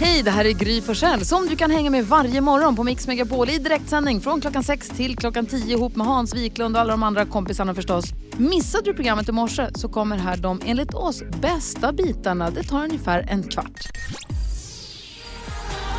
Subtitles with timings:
[0.00, 3.06] Hej, det här är Gry Forssell som du kan hänga med varje morgon på Mix
[3.06, 6.90] Megapol i direktsändning från klockan 6 till klockan 10 ihop med Hans Wiklund och alla
[6.90, 8.04] de andra kompisarna förstås.
[8.36, 12.50] Missade du programmet i morse så kommer här de enligt oss bästa bitarna.
[12.50, 13.88] Det tar ungefär en kvart.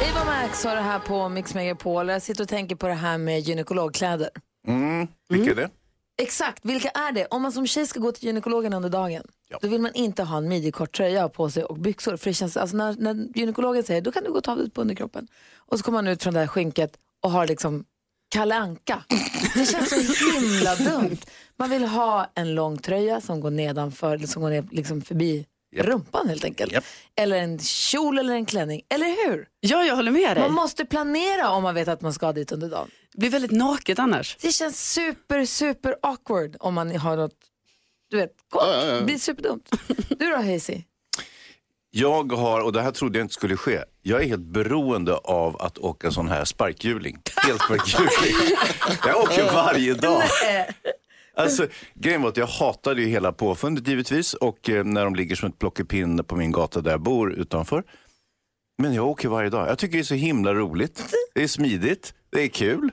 [0.10, 2.10] Eva Max har det här på Mix Megapol.
[2.10, 4.30] Jag sitter och tänker på det här med gynekologkläder.
[4.68, 5.70] Mm, vilka är det?
[6.18, 7.26] Exakt, vilka är det?
[7.26, 9.24] Om man som tjej ska gå till gynekologen under dagen,
[9.62, 12.18] då vill man inte ha en midjekort tröja på sig och byxor.
[12.18, 14.58] För det känns, alltså när, när gynekologen säger då kan du gå och ta av
[14.58, 15.28] dig på underkroppen.
[15.58, 17.86] Och så kommer man ut från det här skynket och har liksom
[18.30, 19.04] Kalle Anka.
[19.54, 21.18] Det känns så himla dumt.
[21.58, 25.46] Man vill ha en lång tröja som går nedanför, som går ner liksom förbi
[25.76, 26.74] rumpan helt enkelt.
[27.16, 29.48] Eller en kjol eller en klänning, eller hur?
[29.60, 30.44] Ja, jag håller med dig.
[30.44, 32.90] Man måste planera om man vet att man ska dit under dagen.
[33.16, 34.38] Det blir väldigt naket annars.
[34.42, 37.36] Det känns super, super awkward om man har något,
[38.10, 38.64] du vet, kort.
[38.66, 39.00] Ja, ja, ja.
[39.00, 39.70] Det blir superdumt.
[40.10, 40.82] Du då Hazy?
[41.92, 45.62] Jag har, och det här trodde jag inte skulle ske, jag är helt beroende av
[45.62, 47.18] att åka sån här sparkhjuling.
[47.50, 48.58] Elsparkhjuling.
[49.06, 50.24] jag åker varje dag.
[51.38, 55.36] Alltså, grejen var att jag hatade ju hela påfundet givetvis och eh, när de ligger
[55.36, 57.84] som ett plockepinn på min gata där jag bor utanför.
[58.78, 59.70] Men jag åker varje dag.
[59.70, 61.04] Jag tycker det är så himla roligt.
[61.36, 62.92] Det är smidigt, det är kul,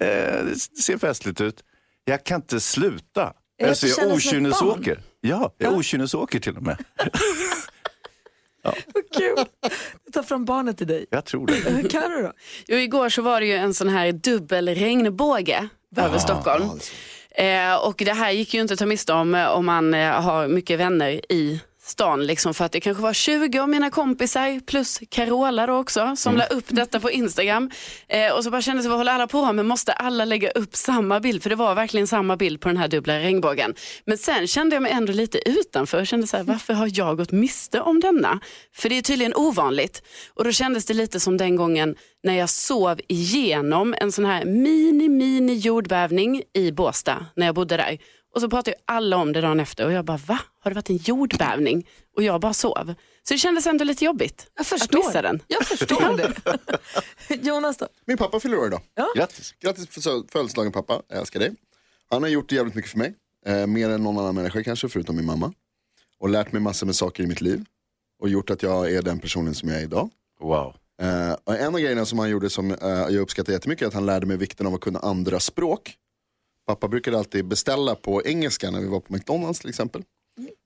[0.00, 1.64] eh, det ser festligt ut.
[2.04, 3.32] Jag kan inte sluta.
[3.56, 5.00] Jag Alltså, jag okynnesåker.
[5.20, 6.76] Ja, jag okynnesåker till och med.
[9.16, 9.44] Kul.
[10.06, 11.06] Du tar fram barnet till dig.
[11.10, 11.88] Jag tror det.
[11.90, 12.32] Carro då?
[12.66, 16.64] Jo, igår så var det ju en sån här dubbel regnbåge över Stockholm.
[17.30, 20.22] Eh, och det här gick ju inte att ta miste om eh, om man eh,
[20.22, 21.60] har mycket vänner i
[21.90, 22.26] stan.
[22.26, 26.36] Liksom, för att det kanske var 20 av mina kompisar plus Carola då också som
[26.36, 27.70] la upp detta på Instagram.
[28.08, 29.66] Eh, och så bara kände jag, vad håller alla på med?
[29.66, 31.42] Måste alla lägga upp samma bild?
[31.42, 33.74] För det var verkligen samma bild på den här dubbla regnbågen.
[34.04, 35.98] Men sen kände jag mig ändå lite utanför.
[35.98, 38.40] Jag kände så här, varför har jag gått miste om denna?
[38.74, 40.02] För det är tydligen ovanligt.
[40.34, 44.44] Och då kändes det lite som den gången när jag sov igenom en sån här
[44.44, 47.98] mini, mini jordbävning i Båstad när jag bodde där.
[48.34, 50.38] Och så pratade ju alla om det dagen efter och jag bara, va?
[50.60, 51.88] Har det varit en jordbävning?
[52.16, 52.94] Och jag bara sov.
[53.22, 54.98] Så det kändes ändå lite jobbigt Jag att förstår.
[54.98, 55.42] missa den.
[55.46, 56.16] Jag förstår
[57.28, 57.34] det.
[57.48, 57.88] Jonas då?
[58.06, 58.80] Min pappa fyller år idag.
[58.94, 59.08] Ja.
[59.16, 59.54] Grattis.
[59.60, 61.54] Grattis för så- födelsedagen pappa, jag älskar dig.
[62.10, 63.14] Han har gjort jävligt mycket för mig.
[63.46, 65.52] Eh, mer än någon annan människa kanske, förutom min mamma.
[66.18, 67.64] Och lärt mig massor med saker i mitt liv.
[68.22, 70.10] Och gjort att jag är den personen som jag är idag.
[70.40, 70.74] Wow.
[71.02, 73.94] Eh, och en av grejerna som han gjorde som eh, jag uppskattar jättemycket är att
[73.94, 75.94] han lärde mig vikten av att kunna andra språk.
[76.66, 80.02] Pappa brukade alltid beställa på engelska när vi var på McDonalds till exempel.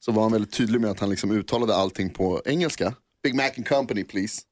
[0.05, 2.95] Så var han väldigt tydlig med att han liksom uttalade allting på engelska.
[3.23, 4.43] Big Mac and Company please.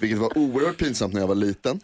[0.00, 1.80] Vilket var oerhört pinsamt när jag var liten.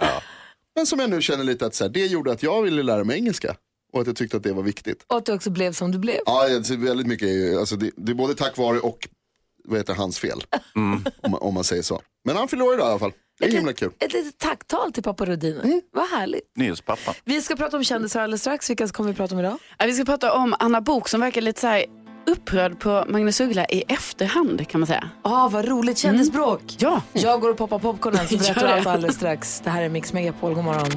[0.76, 3.04] Men som jag nu känner lite att så här, det gjorde att jag ville lära
[3.04, 3.56] mig engelska.
[3.93, 5.04] Och att jag tyckte att det var viktigt.
[5.06, 6.20] Och att du också blev som du blev.
[6.26, 7.59] Ja, det är väldigt mycket.
[7.59, 9.09] Alltså det, det är både tack vare och
[9.65, 10.43] vad heter hans fel.
[10.75, 12.00] Om, man, om man säger så.
[12.25, 13.12] Men han fyller år idag i alla fall.
[13.38, 13.93] Det är himla kul.
[13.98, 15.81] Ett litet tacktal till pappa Rodiner.
[15.93, 16.56] Vad härligt.
[16.56, 17.15] Nyhetspappa.
[17.25, 18.70] Vi ska prata om kändisar alldeles strax.
[18.70, 19.59] Vilka kommer vi prata om idag?
[19.78, 21.84] Ja, Vi ska prata om Anna Bok som verkar lite så här
[22.26, 25.10] upprörd på Magnus Uggla i efterhand kan man säga.
[25.22, 26.62] Ah, vad roligt kändisbråk.
[26.78, 27.03] Ja.
[27.12, 29.60] Jag går och poppar popcornen så berättar allt alldeles strax.
[29.65, 30.54] Det här är Mix Megapol.
[30.54, 30.91] God morgon.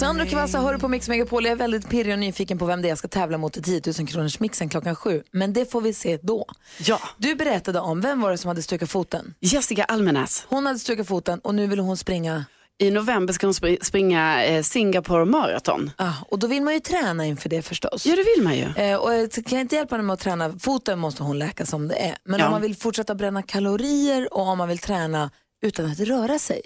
[0.00, 1.44] Sandro Cavazza hör på Mix Megapol.
[1.44, 3.62] Jag är väldigt pirrig och nyfiken på vem det är jag ska tävla mot i
[3.62, 5.22] 10 000 kronors mixen klockan sju.
[5.30, 6.46] Men det får vi se då.
[6.78, 7.00] Ja.
[7.16, 9.34] Du berättade om, vem var det som hade stukat foten?
[9.40, 10.46] Jessica Almenäs.
[10.48, 12.44] Hon hade stukat foten och nu vill hon springa.
[12.78, 15.90] I november ska hon spr- springa eh, Singapore Marathon.
[15.96, 18.06] Ah, och då vill man ju träna inför det förstås.
[18.06, 18.84] Ja, det vill man ju.
[18.84, 21.88] Eh, och jag kan inte hjälpa henne med att träna, foten måste hon läka som
[21.88, 22.16] det är.
[22.24, 22.46] Men Ja.
[22.46, 25.30] om man vill fortsätta bränna kalorier och om man vill träna
[25.62, 26.62] utan att röra sig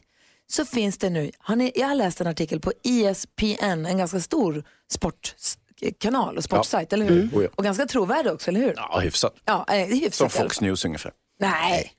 [0.50, 4.20] så finns det nu, har ni, jag har läst en artikel på ESPN, en ganska
[4.20, 7.30] stor sportkanal och sportsajt, eller hur?
[7.32, 7.50] Oh ja.
[7.54, 8.74] Och ganska trovärdig också, eller hur?
[8.76, 9.34] Ja, hyfsat.
[9.44, 10.32] Ja, eh, hyfsat.
[10.32, 10.60] Som Fox.
[10.60, 11.12] News ungefär.
[11.40, 11.92] Nej,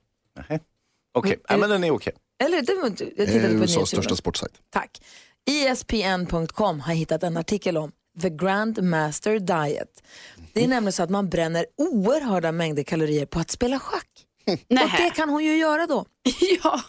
[0.50, 0.60] Nej.
[1.14, 2.14] Okej, ja, men den är okej.
[2.44, 2.74] eller det
[3.18, 4.54] jag tittade är på USAs största sportsajt.
[4.70, 5.02] Tack.
[5.46, 7.92] ESPN.com har hittat en artikel om
[8.22, 10.04] The Grand Master Diet.
[10.54, 14.08] Det är nämligen så att man bränner oerhörda mängder kalorier på att spela schack.
[14.70, 16.06] Och det kan hon ju göra då.
[16.64, 16.82] ja.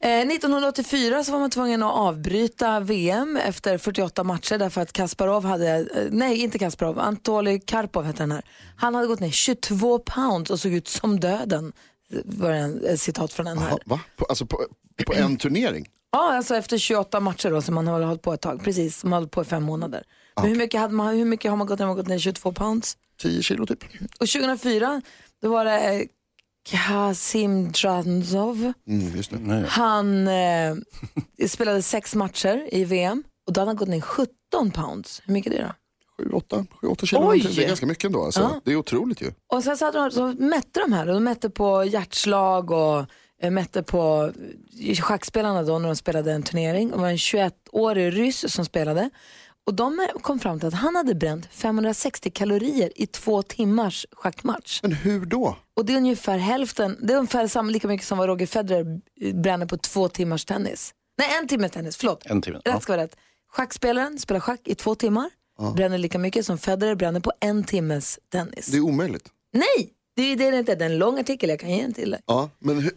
[0.00, 5.44] Eh, 1984 så var man tvungen att avbryta VM efter 48 matcher därför att Kasparov
[5.44, 8.42] hade, eh, nej inte Kasparov, Anatolij Karpov hette den här.
[8.76, 11.72] Han hade gått ner 22 pounds och såg ut som döden.
[12.24, 13.68] Var det en, ett citat från den här.
[13.68, 14.00] Jaha, va?
[14.16, 14.64] På, alltså på,
[15.06, 15.86] på en turnering?
[16.12, 18.64] Ja, alltså efter 28 matcher då som man har hållit på ett tag.
[18.64, 20.02] Precis, som har hållit på i fem månader.
[20.36, 21.86] Men hur, mycket hade man, hur mycket har man gått ner?
[21.86, 22.96] Man har gått ner 22 pounds.
[23.20, 23.84] 10 kilo typ.
[24.20, 25.02] Och 2004
[25.42, 26.06] då var det eh,
[26.70, 28.72] Kasim Dranzov.
[28.88, 29.64] Mm, just det.
[29.68, 30.74] Han eh,
[31.48, 35.22] spelade sex matcher i VM och då hade han gått ner 17 pounds.
[35.24, 35.74] Hur mycket är det då?
[36.24, 37.20] 7-8 7-8 kilo.
[37.20, 37.54] någonting.
[37.56, 38.24] Det är ganska mycket ändå.
[38.24, 38.40] Alltså.
[38.40, 38.60] Ja.
[38.64, 39.32] Det är otroligt ju.
[39.52, 43.04] Och sen så, hade de, så mätte de här och de mätte på hjärtslag och
[43.42, 44.32] eh, mätte på
[44.80, 46.92] eh, schackspelarna då när de spelade en turnering.
[46.92, 49.10] Och det var en 21-årig ryss som spelade.
[49.68, 54.80] Och de kom fram till att han hade bränt 560 kalorier i två timmars schackmatch.
[54.82, 55.56] Men hur då?
[55.76, 59.00] Och det är ungefär hälften, det är ungefär samma, lika mycket som vad Roger Federer
[59.42, 60.94] bränner på två timmars tennis.
[61.18, 62.26] Nej, en timme tennis, förlåt.
[62.26, 62.80] En timme, Rätt ja.
[62.80, 63.16] ska vara rätt.
[63.52, 65.30] Schackspelaren spelar schack i två timmar,
[65.76, 68.66] bränner lika mycket som Federer bränner på en timmes tennis.
[68.66, 69.28] Det är omöjligt.
[69.52, 70.74] Nej, det är det inte.
[70.74, 72.20] Det är en lång artikel, jag kan ge den till dig.
[72.26, 72.90] Ja, men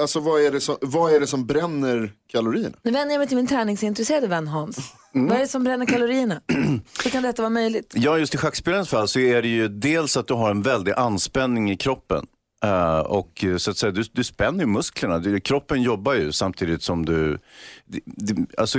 [0.00, 2.76] alltså, vad, är det som, vad är det som bränner kalorierna?
[2.82, 4.78] Nu vänder jag mig till min träningsintresserade vän Hans.
[5.14, 5.28] Mm.
[5.28, 6.40] Vad är det som bränner kalorierna?
[7.04, 7.92] Hur kan detta vara möjligt?
[7.96, 10.92] Ja, just i schackspelarens fall så är det ju dels att du har en väldig
[10.92, 12.26] anspänning i kroppen.
[12.64, 15.18] Eh, och eh, så att säga, du, du spänner ju musklerna.
[15.18, 17.38] Du, kroppen jobbar ju samtidigt som du...
[17.84, 18.78] Det, det, alltså,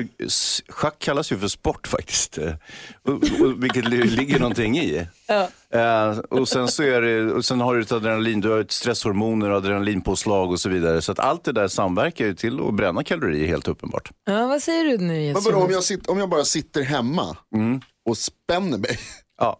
[0.69, 2.37] schack kallas ju för sport faktiskt.
[2.37, 2.53] Eh,
[3.03, 5.05] och, och, vilket li- ligger någonting i.
[5.73, 8.71] Eh, och, sen så är det, och sen har du ett adrenalin, du har ett
[8.71, 11.01] stresshormoner, adrenalinpåslag och så vidare.
[11.01, 14.09] Så att allt det där samverkar ju till att bränna kalorier helt uppenbart.
[14.25, 17.37] Ja, vad säger du nu vadå, om, jag sitter, om jag bara sitter hemma
[18.09, 18.99] och spänner mig
[19.41, 19.59] Ja.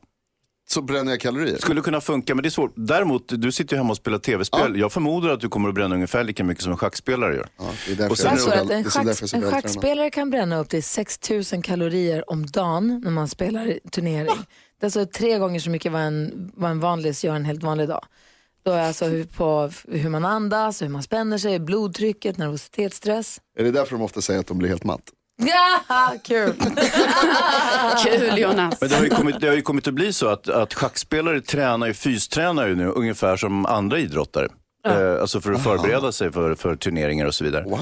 [0.71, 1.57] Så bränner jag kalorier?
[1.57, 2.73] Skulle kunna funka, men det är svårt.
[2.75, 4.79] Däremot, du sitter ju hemma och spelar tv-spel.
[4.79, 7.47] Jag förmodar att du kommer att bränna ungefär lika mycket som en schackspelare gör.
[7.57, 9.41] Ja, det är därför Och sen jag Jag är är så tror att väl- en,
[9.41, 14.35] därför schackspelare kan bränna upp till 6000 kalorier om dagen när man spelar turnering.
[14.79, 17.63] Det är alltså tre gånger så mycket vad en, vad en vanlig gör en helt
[17.63, 18.05] vanlig dag.
[18.63, 23.41] Då är alltså hur, på hur man andas, hur man spänner sig, blodtrycket, nervositet, stress.
[23.59, 25.01] Är det därför de ofta säger att de blir helt matt?
[25.39, 26.53] Ja, kul!
[28.03, 28.81] Kul Jonas.
[28.81, 31.41] Men det har ju kommit, det har ju kommit att bli så att, att schackspelare
[31.41, 34.47] tränar ju, fystränar ju nu ungefär som andra idrottare.
[34.87, 37.63] Eh, alltså för att förbereda sig för, för turneringar och så vidare.
[37.63, 37.79] Wow.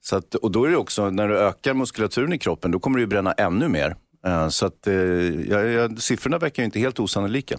[0.00, 2.96] Så att, och då är det också, när du ökar muskulaturen i kroppen, då kommer
[2.98, 3.96] du ju bränna ännu mer.
[4.26, 7.58] Eh, så att eh, ja, ja, siffrorna verkar ju inte helt osannolika.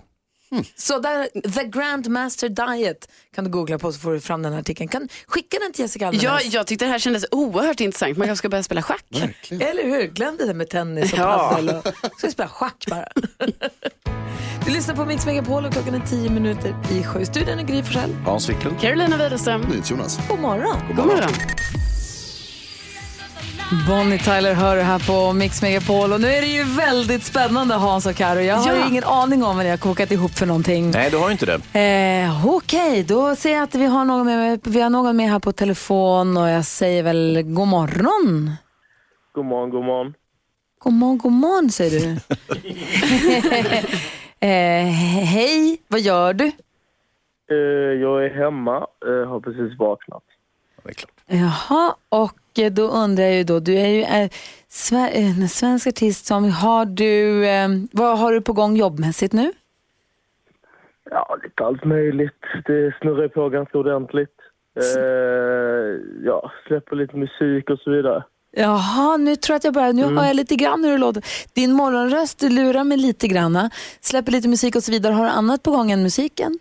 [0.75, 4.59] Så där, The Grandmaster Diet kan du googla på så får du fram den här
[4.59, 4.87] artikeln.
[4.89, 6.23] Kan skicka den till Jessica Almenäs.
[6.23, 8.17] Ja, jag tyckte det här kändes oerhört intressant.
[8.17, 9.05] Man kanske ska börja spela schack.
[9.09, 9.67] Verkligen.
[9.67, 10.07] Eller hur?
[10.07, 11.49] Glöm det där med tennis och Ja.
[11.55, 11.69] padel.
[11.75, 11.87] Och...
[12.17, 13.07] Ska vi spela schack bara?
[14.65, 17.25] du lyssnar på Mix Megapol och klockan är tio minuter i sju.
[17.25, 18.13] Studion är Gry Forssell.
[18.25, 18.79] Hans Wiklund?
[18.79, 19.65] Carolina Widerström.
[19.85, 20.19] Jonas.
[20.29, 20.77] God morgon.
[20.95, 21.31] God morgon.
[23.87, 27.73] Bonnie Tyler hör du här på Mix Megapol och nu är det ju väldigt spännande
[27.75, 28.39] Hans och Karo.
[28.39, 28.83] Jag har Ja.
[28.83, 30.91] ju ingen aning om vad ni har kokat ihop för någonting.
[30.91, 31.79] Nej, du har ju inte det.
[32.25, 35.39] Eh, Okej, då ser jag att vi har, någon med, vi har någon med här
[35.39, 38.51] på telefon och jag säger väl god morgon.
[39.31, 40.13] God morgon, god morgon.
[40.79, 42.11] God morgon, god morgon säger du.
[44.47, 44.85] eh,
[45.25, 46.45] hej, vad gör du?
[47.51, 47.55] Eh,
[48.01, 48.75] jag är hemma,
[49.05, 50.23] eh, har precis vaknat.
[50.83, 51.11] Det är klart.
[51.27, 52.38] Jaha, och
[52.71, 54.29] då undrar jag ju då, du är ju eh,
[54.69, 59.51] sve- en svensk artist som, har du, eh, vad har du på gång jobbmässigt nu?
[61.11, 62.41] Ja, lite allt möjligt.
[62.65, 64.35] Det snurrar på ganska ordentligt.
[64.75, 68.23] Eh, ja, släpper lite musik och så vidare.
[68.51, 71.23] Jaha, nu tror jag att jag börjar, nu hör jag lite grann hur det låter.
[71.53, 73.69] Din morgonröst lurar mig lite granna,
[74.01, 75.13] släpper lite musik och så vidare.
[75.13, 76.59] Har du annat på gång än musiken?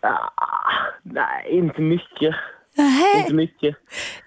[0.00, 0.70] Ah,
[1.02, 2.34] nej, inte mycket.
[2.78, 3.18] Nähä.
[3.20, 3.76] Inte mycket.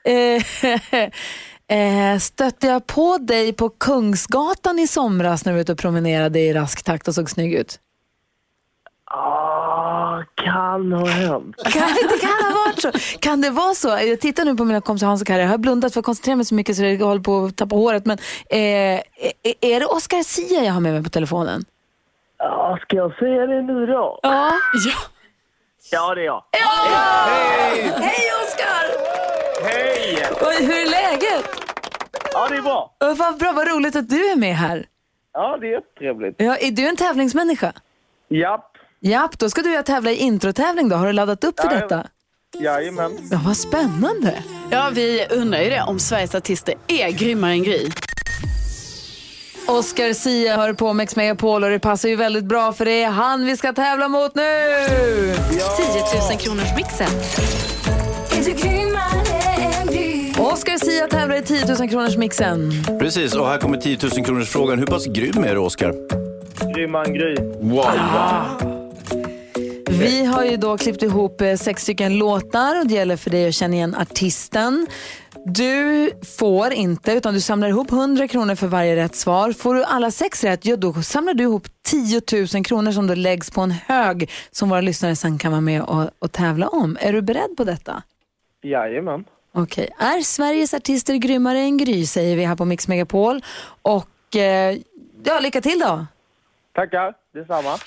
[0.04, 1.78] Eh,
[2.14, 6.40] eh, stötte jag på dig på Kungsgatan i somras när du var ute och promenerade
[6.40, 7.80] i rask takt och såg snygg ut?
[9.14, 11.56] Ah, kan ha hänt.
[11.64, 11.82] Kan,
[12.12, 12.92] det kan ha varit så.
[13.20, 13.88] Kan det vara så?
[13.88, 15.42] Jag tittar nu på mina kompisar Hans och Kari.
[15.42, 17.76] Jag har blundat för att koncentrera mig så mycket så jag håller på att tappa
[17.76, 18.06] håret.
[18.06, 18.18] Men
[18.50, 19.02] eh, är-
[19.62, 21.66] är det Oscar Sia jag har med mig på telefonen?
[22.38, 24.20] Ja, ska jag säga det nu då?
[24.24, 24.52] Ja.
[24.88, 24.94] Ja.
[25.92, 26.44] Ja, det är jag.
[28.02, 28.84] Hej Oscar!
[29.64, 30.26] Hej!
[30.42, 31.46] Oj, hur är läget?
[32.34, 32.96] Ja, det är bra.
[33.00, 34.86] Vad vad bra, vad roligt att du är med här.
[35.34, 36.36] Ja, det är jättetrevligt.
[36.38, 37.74] Ja, är du en tävlingsmänniska?
[38.30, 38.72] Japp.
[39.00, 40.96] Japp, då ska du ju tävla i introtävling då.
[40.96, 42.08] Har du laddat upp för Ja, detta?
[42.60, 43.18] Jajamän.
[43.32, 44.44] Ja, vad spännande.
[44.72, 47.90] ja, vi undrar ju det om Sveriges artister är grymmare än Gry.
[49.68, 53.10] Oscar Sia hör på Mix Megapol och det passar ju väldigt bra för det är
[53.10, 54.42] han vi ska tävla mot nu.
[54.42, 55.62] 10
[56.30, 57.10] 000 kronors mixen.
[60.40, 62.72] Oscar Sia tävlar i 10 000 kronors mixen.
[63.00, 64.80] Precis, och här kommer 10 000 kronors frågan.
[64.80, 65.94] Hur pass grym är du, Oskar?
[66.76, 67.36] Grymman Gry.
[67.62, 68.72] Wow!
[69.90, 73.48] Vi har ju då klippt ihop eh, sex stycken låtar och det gäller för dig
[73.48, 74.88] att känna igen artisten.
[75.46, 79.52] Du får inte, utan du samlar ihop 100 kronor för varje rätt svar.
[79.52, 82.22] Får du alla sex rätt, ja, då samlar du ihop 10
[82.54, 85.82] 000 kronor som då läggs på en hög som våra lyssnare sen kan vara med
[85.82, 86.98] och, och tävla om.
[87.02, 88.04] Är du beredd på detta?
[88.64, 89.26] Jajamän.
[89.54, 89.90] Okej.
[90.00, 93.42] Är Sveriges artister grymmare än Gry, säger vi här på Mix Megapol.
[93.82, 94.78] Och eh,
[95.24, 96.06] ja, lycka till då.
[96.76, 97.78] Tackar, detsamma.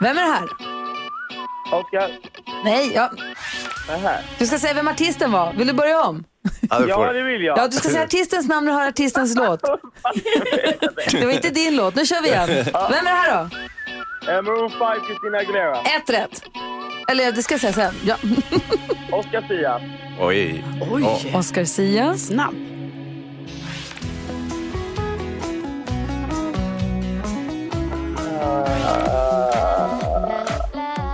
[0.00, 0.44] Vem är det här?
[1.72, 2.10] Oskar,
[2.64, 3.10] Nej, ja.
[3.98, 4.20] Här.
[4.38, 5.52] du ska säga vem artisten var.
[5.52, 6.24] Vill du börja om?
[6.70, 7.12] Ja, det Ja, får.
[7.12, 7.58] det vill jag.
[7.58, 9.60] Ja, du ska säga artistens namn och höra artistens låt.
[11.12, 11.94] Det var inte din låt.
[11.94, 12.48] Nu kör vi igen.
[12.48, 13.56] Vem är det här då?
[14.32, 15.80] Eh, Maroon 5, Christina Aguilera.
[15.80, 16.42] Ett rätt.
[17.10, 17.94] Eller det ska jag säga sen.
[18.04, 18.16] Ja.
[19.12, 19.80] Oscar Sia.
[20.20, 20.64] Oj.
[20.90, 22.14] Oj, Oscar Sia.
[22.16, 22.54] snabb.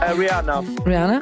[0.02, 0.64] Eh, Rihanna.
[0.86, 1.20] Rihanna.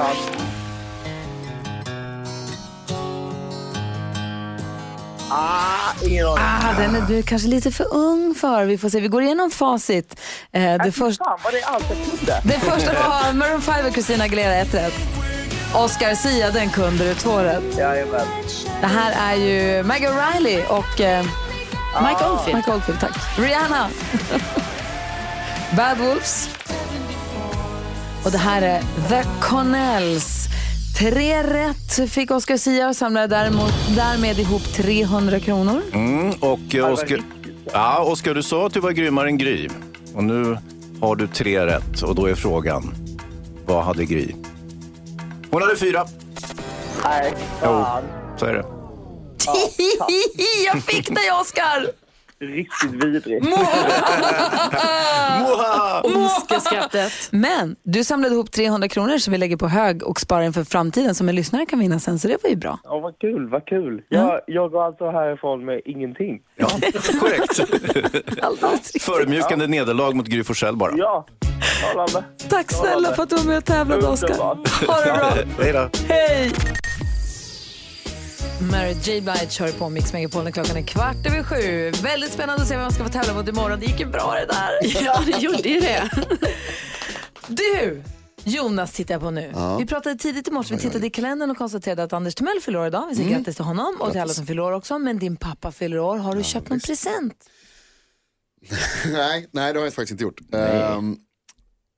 [0.00, 0.16] Pass.
[5.32, 6.38] Ah, ingen aning.
[6.44, 8.64] Ah, den är du kanske lite för ung för.
[8.64, 9.00] Vi får se.
[9.00, 10.20] Vi går igenom facit.
[10.52, 11.88] Eh, det, Äh, först, Fan vad det är allt
[12.44, 14.94] det första var Maroon 5 och Christina Aguilera, ett rätt.
[15.74, 17.78] Oscar Sia, den kunde du, två rätt.
[17.78, 18.26] Jajamän.
[18.80, 21.24] Det här är ju Maggie O'Reilly och eh,
[22.02, 22.56] Mike Oldfield.
[22.56, 23.38] Mike Oldfield, tack.
[23.38, 23.88] Rihanna.
[25.76, 26.59] Bad Wolves.
[28.24, 30.48] Och det här är The Connells.
[30.98, 35.82] Tre rätt fick Oscar Sia och samlade däremot, därmed ihop 300 kronor.
[35.92, 37.20] Mm, och eh, Oskar,
[37.72, 39.68] ja, Oskar, du sa att du var grymmare än Gry.
[40.14, 40.58] Och nu
[41.00, 42.94] har du tre rätt och då är frågan,
[43.66, 44.34] vad hade Gry?
[45.50, 46.06] Hon hade fyra.
[47.04, 48.02] Nej, fan.
[48.36, 48.64] Så är det.
[50.66, 51.86] Jag fick dig, Oscar!
[52.42, 53.46] Riktigt vidrigt.
[56.02, 57.12] Ondskeskrattet.
[57.30, 61.14] Men du samlade ihop 300 kronor som vi lägger på hög och sparar inför framtiden
[61.14, 62.78] som en lyssnare kan vinna sen, så det var ju bra.
[62.84, 64.02] Ja, vad kul, vad kul.
[64.08, 66.40] Jag, jag går alltså härifrån med ingenting.
[66.56, 66.68] Ja,
[67.20, 67.58] korrekt.
[68.82, 69.02] Riktigt.
[69.02, 70.92] Förödmjukande nederlag mot Gry Forssell bara.
[70.96, 71.26] Ja,
[71.78, 72.24] strålande.
[72.48, 74.06] Tack snälla för att du var med och tävlade.
[74.06, 74.68] Underbart.
[74.86, 75.32] Ha det bra.
[75.64, 75.88] Hej då.
[76.08, 76.52] Hej!
[78.60, 81.90] Mary J Blige kör på Mix Megapol när klockan är kvart över sju.
[82.02, 83.80] Väldigt spännande att se vem man ska få tävla mot imorgon.
[83.80, 85.02] Det gick ju bra det där.
[85.04, 86.10] Ja, det gjorde ju det.
[87.48, 88.02] Du!
[88.44, 89.52] Jonas tittar jag på nu.
[89.78, 92.78] Vi pratade tidigt i morse, vi tittade i kalendern och konstaterade att Anders Timell fyller
[92.78, 93.06] år idag.
[93.10, 94.98] Vi säger grattis till honom och till alla som fyller år också.
[94.98, 96.18] Men din pappa fyller år.
[96.18, 97.34] Har du köpt någon present?
[99.12, 100.40] nej, nej, det har jag faktiskt inte gjort.
[100.52, 101.16] Ehm,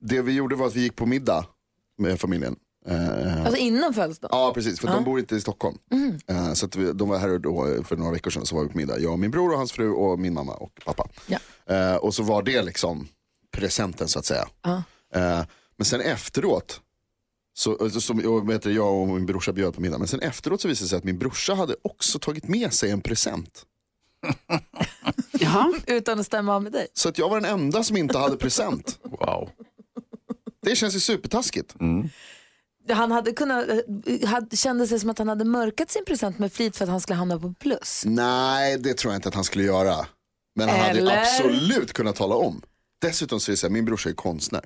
[0.01, 1.45] det vi gjorde var att vi gick på middag
[1.97, 2.55] med familjen.
[2.85, 4.39] Eh, Alltså innan födelsedagen?
[4.39, 4.79] Ja, precis.
[4.79, 5.77] För de bor inte i Stockholm.
[6.27, 8.69] Eh, så att vi, de var här då för några veckor sedan, så var vi
[8.69, 8.99] på middag.
[8.99, 11.07] Jag och min bror och hans fru och min mamma och pappa.
[11.27, 11.37] Ja.
[11.75, 13.07] Eh, och så var det liksom
[13.51, 14.47] presenten så att säga.
[14.61, 14.83] Ja.
[15.15, 15.45] Eh,
[15.77, 16.81] men sen efteråt,
[17.53, 20.19] så, så, som, jag, vet, du, jag och min brorsa bjöd på middag, men sen
[20.19, 23.65] efteråt så visade det sig att min brorsa hade också tagit med sig en present.
[25.39, 25.73] Jaha.
[25.87, 26.87] Utan att stämma av med dig?
[26.93, 28.99] Så att jag var den enda som inte hade present.
[29.03, 29.49] Wow.
[30.61, 31.75] Det känns ju supertaskigt.
[32.89, 36.53] Han hade kunnat, eh, hade, kände sig som att han hade mörkat sin present med
[36.53, 38.03] flit för att han skulle hamna på plus.
[38.05, 40.05] Nej, det tror jag inte att han skulle göra.
[40.55, 41.17] Men han hade Eller?
[41.17, 42.61] absolut kunnat tala om.
[43.01, 44.65] Dessutom så är det så här, min brorsa är konstnär.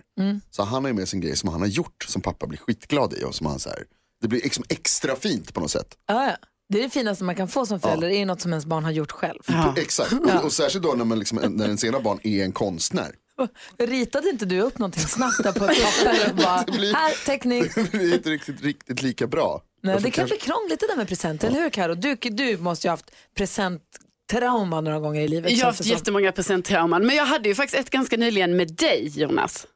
[0.52, 2.60] Så han har ju med sig en grej som han har gjort som pappa blir
[2.60, 3.24] skitglad i.
[3.24, 3.84] Och som han så här,
[4.22, 5.96] det blir liksom extra fint på något sätt.
[6.08, 6.36] Ja, ja.
[6.70, 8.66] Det är det finaste man kan få som förälder, det är ju något som ens
[8.66, 9.40] barn har gjort själv.
[9.76, 13.12] Exakt, och, och särskilt då när, man liksom, när ens ena barn är en konstnär.
[13.78, 17.64] Ritade inte du upp någonting snabbt där på ett papper och bara, blir- här teckning.
[17.76, 19.62] Det blir inte riktigt, riktigt lika bra.
[19.84, 21.94] Nej, det kan bli krångligt det där med presenter, eller hur Karo?
[21.96, 25.52] Du, du måste ju ha haft presenttrauma några gånger i livet.
[25.52, 25.92] Jag har haft det som.
[25.94, 29.68] jättemånga presenttrauman, men jag hade ju faktiskt ett ganska nyligen med dig Jonas.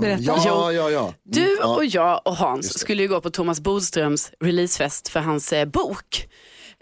[0.00, 0.22] Berätta.
[0.22, 1.14] Ja, ja, ja.
[1.22, 1.74] Du Ja.
[1.76, 6.28] och jag och Hans skulle ju gå på Thomas Bodströms releasefest för hans eh, bok.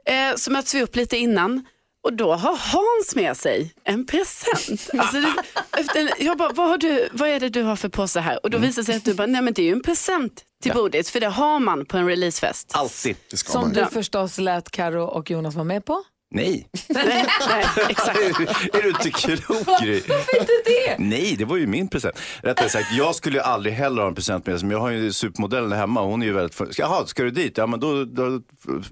[0.06, 1.64] Eh, så möts vi upp lite innan
[2.02, 4.90] och då har Hans med sig en present.
[4.98, 5.34] Alltså det,
[5.80, 8.38] efter, jag bara, vad, har du, vad är det du har för påse här?
[8.42, 10.44] Och då visar det sig att du bara, nej men det är ju en present
[10.62, 12.70] till Bodis, för det har man på en releasefest.
[12.74, 13.16] Alltid.
[13.30, 13.72] Det ska Som man.
[13.72, 16.04] du förstås lät Karo och Jonas vara med på.
[16.34, 16.66] Nej.
[16.88, 18.18] nej, nej, exakt.
[18.18, 20.00] är, är du inte klok Gry?
[20.08, 20.96] Varför inte det?
[20.98, 22.18] Nej, det var ju min present.
[22.42, 24.60] Rättare sagt, jag skulle ju aldrig heller ha en present med.
[24.62, 26.02] Men jag har ju supermodellen hemma.
[26.02, 26.54] Hon är ju väldigt...
[26.54, 27.58] för- Jaha, ska du dit?
[27.58, 28.40] Ja, men då, då...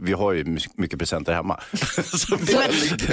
[0.00, 1.60] Vi har ju my- mycket presenter hemma.
[2.40, 2.54] Vi-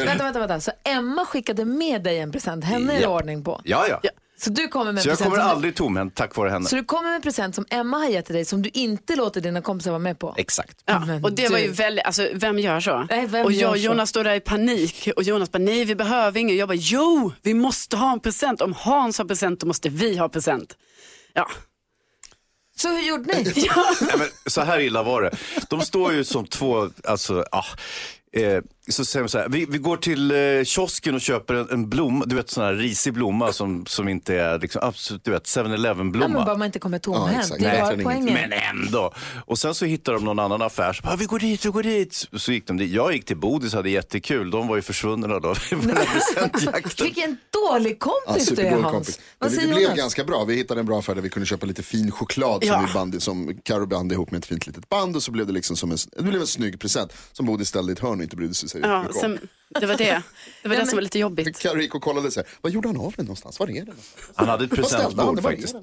[0.06, 0.60] Vänta, vänta, vänta.
[0.60, 3.10] Så Emma skickade med dig en present, henne är det Ja.
[3.10, 3.62] ordning på.
[3.64, 4.10] ja, ja.
[4.40, 6.66] Så du kommer med en Så jag present kommer som aldrig tomhänt tack vare henne.
[6.70, 9.16] Så du kommer med en present som Emma har gett till dig som du inte
[9.16, 10.34] låter dina kompisar vara med på?
[10.38, 10.78] Exakt.
[10.86, 13.08] Ja, Men och det var ju du- väldigt, alltså vem gör så?
[13.10, 13.84] Nej, vem och gör jag och så?
[13.84, 16.58] Jonas står där i panik och Jonas bara nej vi behöver ingen.
[16.58, 18.62] Jag bara jo vi måste ha en present.
[18.62, 20.78] Om Hans har present då måste vi ha present.
[21.34, 21.48] Ja,
[22.78, 23.44] Så hur gjorde ni?
[24.02, 25.32] Nej, men så här illa var det.
[25.70, 27.66] De står ju som två, alltså, ah,
[28.34, 31.70] Eh, så säger de så här, vi, vi går till eh, kiosken och köper en,
[31.70, 35.32] en blomma, du vet sån här risig blomma som, som inte är liksom, absolut, du
[35.32, 36.34] vet 7-Eleven Nej, blomma.
[36.38, 37.40] men bara man inte kommer Ja, tomhänt.
[37.40, 37.62] exakt.
[37.62, 38.34] det är Nej, bara poängen.
[38.34, 39.14] Men ändå.
[39.46, 40.94] Och sen så hittade de någon annan affär.
[40.94, 42.28] Så bara, vi går dit, vi går dit.
[42.38, 42.92] Så gick de dit.
[42.92, 44.52] Jag gick till Bodis och hade jättekul.
[44.52, 45.56] De var ju försvunna då.
[47.04, 47.38] Vilken
[47.70, 48.92] dålig Ja, kompis du är Hans.
[48.92, 49.20] kompis.
[49.40, 49.98] Men det säger blev Jonas?
[49.98, 50.44] ganska bra.
[50.46, 52.74] Vi hittade en bra affär där vi kunde köpa lite fin choklad Ja.
[52.74, 55.48] som, vi band, som Karo band ihop med ett fint litet band och så blev
[55.48, 58.18] det liksom som en, det blev en snygg present som Bodis ställde i ett hörn
[58.18, 59.48] och inte brydde sig så Ja, sen,
[59.80, 60.24] det var det.
[60.64, 61.60] Det var det som var lite jobbigt.
[61.60, 63.60] Karo gick och kollade så här, vad gjorde han av den någonstans?
[63.60, 63.86] Var är den?
[63.86, 64.32] någonstans?
[64.36, 65.76] Han hade ett presentbord faktiskt.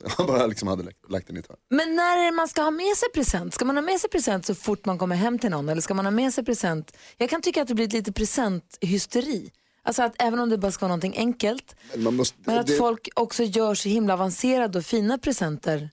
[0.00, 1.58] Så han bara liksom hade lagt, lagt den i ett hörn.
[1.70, 3.54] Men när är det man ska ha med sig present?
[3.54, 5.94] Ska man ha med sig present så fort man kommer hem till någon eller ska
[5.94, 6.96] man ha med sig present?
[7.16, 9.52] Jag kan tycka att det blir lite presenthysteri.
[9.82, 12.66] Alltså att även om det bara ska vara någonting enkelt, Men man måste, men att
[12.66, 15.90] det, folk också gör så himla avancerade och fina presenter.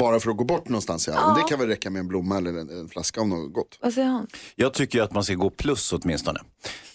[0.00, 1.36] Bara för att gå bort någonstans ja.
[1.38, 3.78] Det kan väl räcka med en blomma eller en, en flaska av något gott.
[3.80, 4.26] Vad säger han?
[4.56, 6.40] Jag tycker ju att man ska gå plus åtminstone.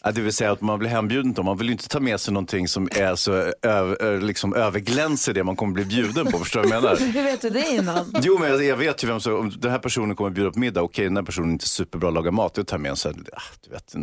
[0.03, 2.19] Ja, Det vill säga att man blir hembjuden till, man vill ju inte ta med
[2.19, 3.31] sig någonting som är så
[3.61, 6.39] över, liksom överglänser det man kommer bli bjuden på.
[6.39, 6.97] Förstår du vad jag menar?
[7.13, 8.13] Hur vet du det innan?
[8.21, 10.59] Jo, men jag, jag vet ju vem som, om den här personen kommer bjuda på
[10.59, 12.95] middag, okej den här personen är inte superbra att laga mat, jag tar med en
[12.95, 13.95] sån här, ah, du vet,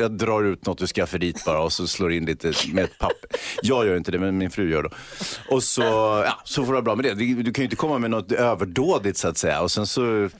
[0.00, 3.30] jag drar ut något ur skafferiet bara och så slår in lite med ett papper.
[3.62, 4.90] Jag gör inte det, men min fru gör det.
[5.50, 5.82] Och så,
[6.26, 7.14] ja, så får det vara bra med det.
[7.14, 10.30] Du, du kan ju inte komma med något överdådigt så att säga och sen så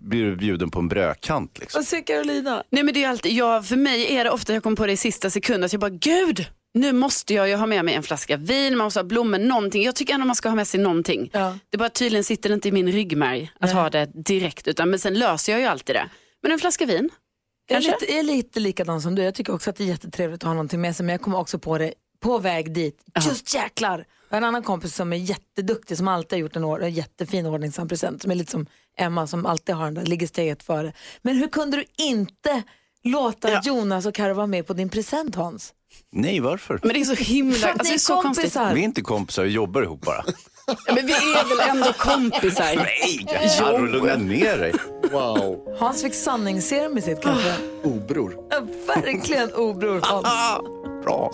[0.00, 1.58] blir du bjuden på en brödkant.
[1.58, 1.78] Liksom.
[1.78, 2.62] Vad säger Carolina?
[2.70, 4.92] Nej men det är alltid, jag, för mig är det ofta jag kommer på det
[4.92, 8.02] i sista sekund att jag bara gud, nu måste jag ju ha med mig en
[8.02, 9.82] flaska vin, man måste ha blommor, någonting.
[9.82, 11.30] Jag tycker ändå man ska ha med sig någonting.
[11.32, 11.58] Ja.
[11.70, 13.74] Det bara tydligen sitter det inte i min ryggmärg att Nej.
[13.82, 16.08] ha det direkt, utan, men sen löser jag ju alltid det.
[16.42, 17.10] Men en flaska vin,
[17.68, 18.06] Jag är, Kanske?
[18.06, 19.22] lite, är lite likadan som du.
[19.22, 21.38] Jag tycker också att det är jättetrevligt att ha någonting med sig men jag kommer
[21.38, 22.98] också på det på väg dit.
[23.26, 24.04] Just jäklar!
[24.28, 26.90] Jag har en annan kompis som är jätteduktig som alltid har gjort en, or- en
[26.90, 28.66] jättefin ordningsam present som är lite som
[28.98, 30.92] Emma som alltid har den där, ligger steget före.
[31.22, 32.62] Men hur kunde du inte
[33.04, 33.60] låta Ja.
[33.64, 35.72] Jonas och Karo vara med på din present Hans?
[36.12, 36.80] Nej, varför?
[36.82, 38.42] men det är så himla, För att alltså, ni det är är så konstigt.
[38.54, 38.74] kompisar.
[38.74, 40.24] Vi är inte kompisar, vi jobbar ihop bara.
[40.66, 42.76] Ja, men vi är väl ändå kompisar?
[42.76, 43.26] Nej,
[43.58, 44.72] Carro, lugna ner dig.
[45.12, 47.56] Wow, Hans fick sanningsserum i sitt kaffe.
[47.84, 48.36] obror.
[48.50, 50.26] Ja, verkligen obror Hans.
[51.04, 51.32] Bra.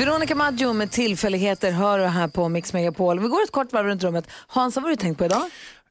[0.00, 3.20] Veronica Maggio med tillfälligheter hör du här på Mix Megapol.
[3.20, 4.24] Vi går ett kort varv runt rummet.
[4.46, 5.42] Hans, vad har du tänkt på idag?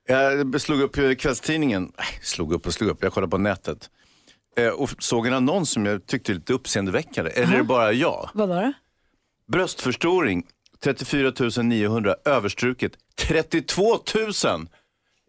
[0.08, 3.90] Jag slog upp eh, kvällstidningen, nej, slog upp och slog upp, jag kollade på nätet.
[4.58, 7.32] Eh, Och såg en annons som jag tyckte lite uppseendeväckande.
[7.32, 8.30] Eller är det bara jag?
[8.34, 8.74] Vad var det?
[9.52, 10.44] Bröstförstoring,
[10.84, 13.84] 34 900, överstruket 32
[14.46, 14.68] 000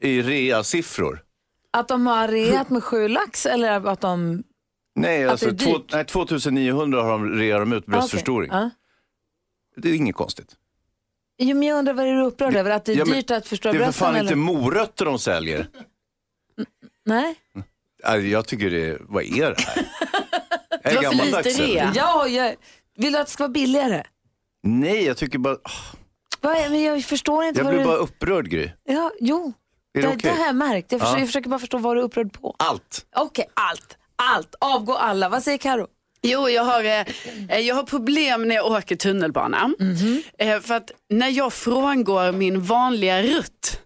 [0.03, 1.23] i rea-siffror.
[1.71, 4.43] Att de har reat med sju lax eller att de...
[4.95, 8.51] Nej, Att alltså det är två, nej, 2 900 har de reat de ut bröstförstoring.
[8.53, 8.71] Ah, okej.
[9.77, 10.57] Det är inget konstigt.
[11.39, 12.71] Jo, men jag undrar vad är du upprörd över?
[12.71, 14.07] Att det är Ja, men dyrt att förstöra Det är för brösten?
[14.07, 14.43] fan inte eller?
[14.43, 15.67] morötter de säljer.
[17.05, 17.35] Nej?
[18.05, 19.87] Alltså, Jag tycker det, vad är det här?
[20.83, 21.59] Jag är Det gammaldags.
[21.97, 22.55] Ja, jag...
[22.97, 24.03] Vill du att det ska vara billigare?
[24.63, 25.57] Nej, jag tycker bara,
[26.41, 26.71] Vad är...
[26.71, 27.89] Men jag förstår inte jag vad blir du...
[27.89, 28.71] bara upprörd Gry.
[28.85, 29.53] Ja, jo.
[29.95, 30.31] Är Det, det det okej?
[30.39, 30.93] har jag märkt.
[30.93, 31.21] Jag försöker, Ja.
[31.21, 32.57] jag försöker bara förstå vad du är upprörd på.
[32.59, 33.07] Allt.
[33.17, 33.97] Okej, allt.
[34.21, 34.55] Allt.
[34.61, 35.29] Avgå alla.
[35.29, 35.87] Vad säger Karo?
[36.23, 39.71] Jo, jag har, eh, jag har problem när jag åker tunnelbana.
[40.39, 43.81] Eh, för att när jag frångår min vanliga rutt,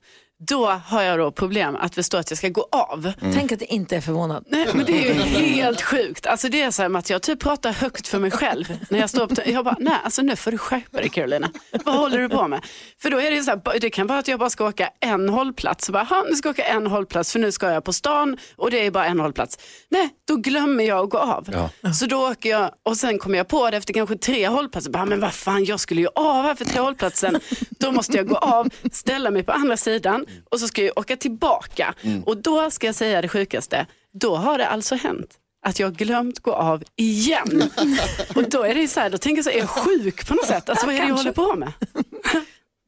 [0.46, 3.12] då har jag då problem att förstå att jag ska gå av.
[3.20, 4.44] Tänk att jag inte är förvånad.
[4.48, 6.26] Nej, men det är ju helt sjukt.
[6.26, 8.78] Alltså det är så här att jag typ pratar högt för mig själv.
[8.90, 11.50] När jag står på jag bara, nej alltså nu får du skärpa dig Carolina.
[11.84, 12.64] Vad håller du på med?
[13.02, 15.28] För då är det så här, det kan vara att jag bara ska åka en
[15.28, 15.86] hållplats.
[15.86, 18.36] Så bara, "Ha, nu ska jag åka en hållplats för nu ska jag på stan
[18.56, 19.58] och det är bara en hållplats.
[19.90, 21.68] Nej, då glömmer jag att gå av.
[21.98, 24.90] Så då åker jag och sen kommer jag på det efter kanske tre hållplatser.
[24.90, 27.40] Bara, men vad fan, jag skulle ju av här för tre hållplatsen.
[27.70, 31.16] Då måste jag gå av, ställa mig på andra sidan och så ska jag åka
[31.16, 31.94] tillbaka.
[32.26, 35.92] Och då ska jag säga det sjukaste, då har det alltså hänt att jag har
[35.92, 37.62] glömt gå av igen.
[38.34, 40.34] Och då är det så här, då tänker jag så här, är jag sjuk på
[40.34, 40.68] något sätt?
[40.68, 41.72] Alltså vad är det jag håller på med?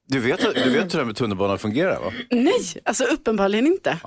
[0.08, 2.12] Du vet, du vet hur det här med tunnelbanan fungerar va?
[2.30, 3.98] Nej, alltså uppenbarligen inte.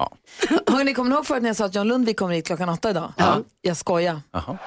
[0.68, 2.90] Hörrni, kommer ni ihåg förut när jag sa att John Lundvik kommer hit klockan åtta
[2.90, 3.14] idag?
[3.18, 3.38] Ja.
[3.62, 4.22] Jag skojar.
[4.32, 4.58] Jaha.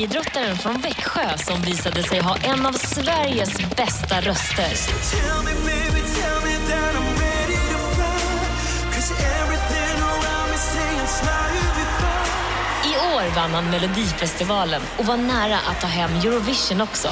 [0.00, 4.72] Friidrottaren från Växjö som visade sig ha en av Sveriges bästa röster.
[12.84, 17.08] I år vann han Melodifestivalen och var nära att ta hem Eurovision också.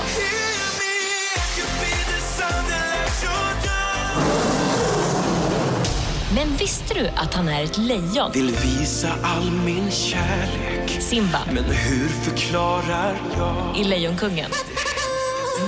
[6.38, 8.30] Men visste du att han är ett lejon?
[8.32, 13.76] Vill visa all min kärlek Simba Men hur förklarar jag?
[13.80, 14.50] i Lejonkungen.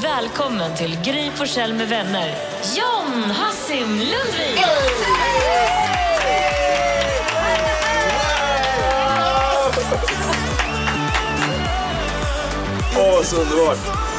[0.03, 2.35] Välkommen till Gry Forssell med vänner.
[2.77, 4.65] John Hassim Lundvik!
[12.97, 14.10] Åh, så underbart!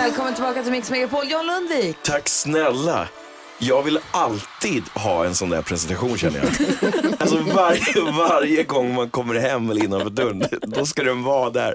[0.00, 1.96] Välkommen tillbaka till Mix Megapol, John Lundvik.
[2.02, 3.08] Tack snälla!
[3.58, 6.48] Jag vill alltid ha en sån där presentation känner jag.
[7.18, 11.74] Alltså varje, varje gång man kommer hem eller innanför dörren, då ska den vara där.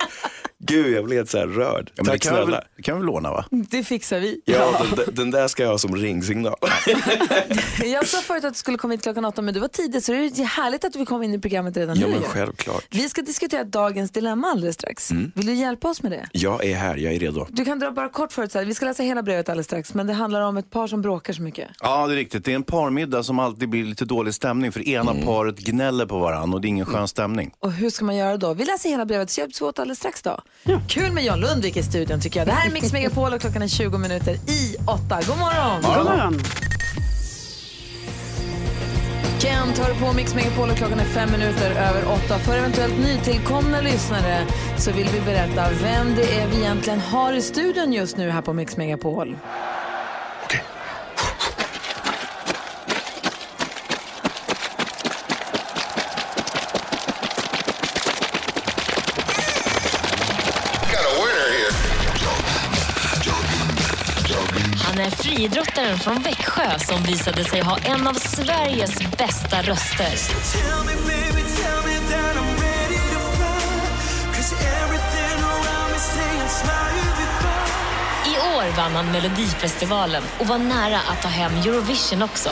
[0.67, 1.91] Gud, jag blir helt så här rörd.
[1.95, 2.63] Ja, men det Tack kan vi, snälla.
[2.78, 3.45] det kan vi låna va?
[3.51, 4.41] Det fixar vi.
[4.45, 6.56] Ja, den, den där ska jag ha som ringsignal.
[7.86, 10.12] Jag sa förut att du skulle komma hit klockan åtta, men du var tidig, så
[10.12, 12.13] det är härligt att du komma in i programmet redan Ja, nu.
[12.13, 12.86] men självklart.
[12.89, 15.12] Vi ska diskutera dagens dilemma alldeles strax.
[15.12, 15.32] Mm.
[15.36, 16.30] Vill du hjälpa oss med det?
[16.32, 17.47] Jag är här, jag är redo.
[17.49, 18.65] Du kan dra bara kort förut, så här.
[18.65, 21.34] vi ska läsa hela brevet alldeles strax, men det handlar om ett par som bråkar
[21.34, 21.69] så mycket.
[21.80, 22.45] Ja, det är riktigt.
[22.45, 26.19] Det är en parmiddag som alltid blir lite dålig stämning för ena paret gnäller på
[26.19, 27.51] varandra och det är ingen skön stämning.
[27.60, 28.54] Och hur ska man göra då?
[28.54, 30.41] Vi läser hela brevet, så hjälps vi åt alldeles strax då.
[30.87, 32.47] Kul med John Lundvik i studion tycker jag.
[32.47, 35.19] Det här är Mix Megapol och klockan är 20 minuter i åtta.
[35.27, 35.81] God morgon!
[35.81, 36.39] God morgon.
[39.39, 42.39] Kent hör på Mix Megapol och klockan är fem minuter över åtta.
[42.39, 44.45] För eventuellt nytillkomna lyssnare
[44.77, 48.41] så vill vi berätta vem det är vi egentligen har i studion just nu här
[48.41, 49.37] på Mix Megapol.
[65.95, 70.13] Friidrottaren från Växjö som visade sig ha en av Sveriges bästa röster.
[78.25, 82.49] I år vann han Melodifestivalen och var nära att ta hem Eurovision också.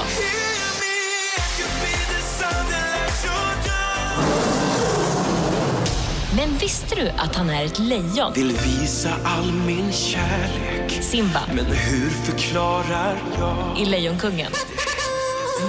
[6.45, 8.33] Men visste du att han är ett lejon?
[8.33, 13.81] Vill visa all min kärlek Simba Men hur förklarar jag?
[13.81, 14.51] i Lejonkungen.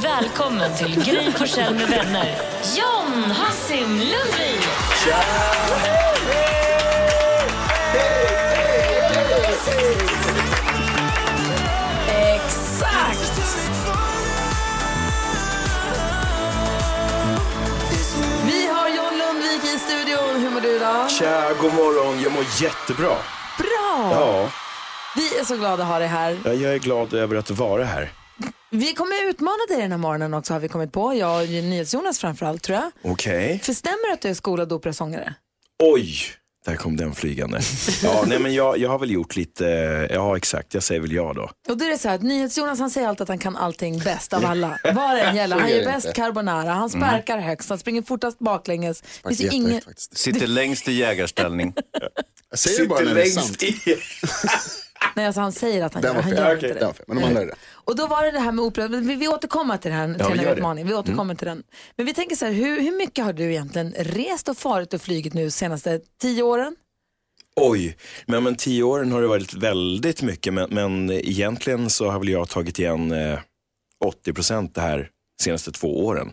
[0.02, 2.37] Välkommen till Gry Forssell med vänner.
[2.76, 4.68] John Hassim Lundvik!
[4.92, 5.93] Exakt!
[21.24, 22.20] Tja, god morgon.
[22.22, 23.16] Jag mår jättebra.
[23.58, 24.08] Bra!
[24.12, 24.50] Ja,
[25.16, 26.38] Vi är så glada att ha dig här.
[26.44, 28.12] jag är glad över att vara här.
[28.70, 31.14] Vi kommer utmana dig den här morgonen också har vi kommit på.
[31.14, 33.12] Jag och NyhetsJonas framförallt tror jag.
[33.12, 33.60] Okej.
[33.64, 35.34] För stämmer det att du är skolad operasångare?
[35.82, 36.16] Oj,
[36.64, 37.61] där kom den flygande.
[38.03, 39.64] Ja, nej men jag, jag har väl gjort lite,
[40.12, 41.50] ja exakt, jag säger väl ja då.
[41.68, 43.98] Och då är det så här att NyhetsJonas han säger alltid att han kan allting
[43.98, 44.79] bäst av alla.
[44.85, 45.61] Vad det än gäller.
[45.61, 49.00] Han gör det bäst carbonara, han sparkar högst, han springer fortast baklänges.
[49.00, 49.81] Det finns Jättehögt ingen...
[49.96, 51.74] Sitter längst i jägarställning.
[52.50, 53.62] Jag säger det bara när det är sant.
[53.62, 53.74] i.
[55.14, 56.38] Nej, alltså han säger att han Den gör han fel.
[56.40, 56.94] gör Okej, inte den det.
[56.94, 57.05] fel.
[57.09, 57.55] Men de andra är det.
[57.72, 60.37] Och då var det det här med opera, vi, vi återkommer till, den, till vi
[60.37, 60.88] den här utmaningen.
[60.88, 61.62] Vi återkommer till den.
[61.96, 65.00] Men vi tänker så här, hur, hur mycket har du egentligen rest och farit och
[65.00, 66.77] flugit nu senaste tio åren?
[67.57, 67.96] Oj,
[68.27, 72.29] men, men tio åren har det varit väldigt mycket, men, men egentligen så har väl
[72.29, 73.38] jag tagit igen eh,
[74.05, 75.09] 80 procent det här
[75.42, 76.33] senaste två åren.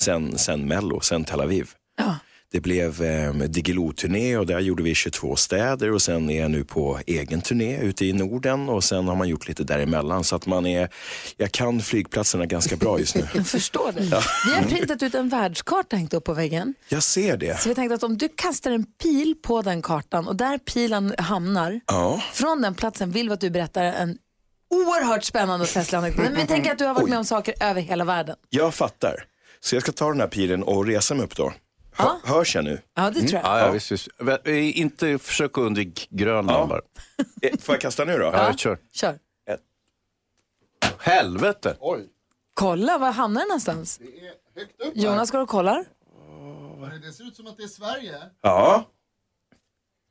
[0.00, 1.70] Sen, sen Mello, sen Tel Aviv.
[1.98, 2.16] Ja.
[2.52, 6.64] Det blev eh, Diggiloo-turné och där gjorde vi 22 städer och sen är jag nu
[6.64, 10.46] på egen turné ute i Norden och sen har man gjort lite däremellan så att
[10.46, 10.88] man är,
[11.36, 13.26] jag kan flygplatserna ganska bra just nu.
[13.34, 14.00] Jag förstår det.
[14.46, 16.74] Vi har printat ut en världskarta hängt upp på väggen.
[16.88, 17.60] Jag ser det.
[17.60, 21.14] Så vi tänkte att om du kastar en pil på den kartan och där pilen
[21.18, 22.22] hamnar, Ja.
[22.32, 24.16] från den platsen vill vi att du berättar en
[24.70, 26.24] oerhört spännande och festlig anekdot.
[26.24, 28.36] Men vi tänker att du har varit med om saker över hela världen.
[28.48, 29.24] Jag fattar.
[29.60, 31.52] Så jag ska ta den här pilen och resa mig upp då.
[31.92, 32.20] Hör, Ja.
[32.34, 32.80] Hörs jag nu?
[32.94, 33.44] Ja, det tror jag.
[33.44, 34.08] Ja, ja, visst, visst.
[34.46, 36.66] Inte försök att undvika Grönland Ja.
[36.66, 36.80] bara.
[37.42, 38.24] Eh, Får jag kasta nu då?
[38.24, 38.78] Ja, kör.
[38.92, 39.18] Kör.
[40.98, 41.76] Helvete!
[41.80, 42.08] Oj,
[42.54, 43.98] Kolla, var hamnar den någonstans?
[43.98, 45.84] det är högt upp Jonas går och kollar.
[47.02, 48.14] Det ser ut som att det är Sverige.
[48.42, 48.84] Ja.